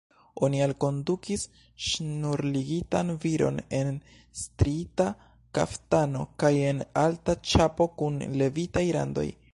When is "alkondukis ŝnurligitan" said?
0.65-3.13